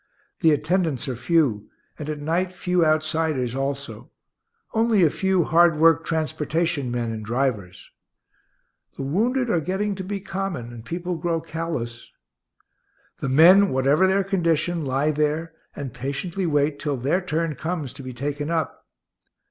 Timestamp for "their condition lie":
14.07-15.11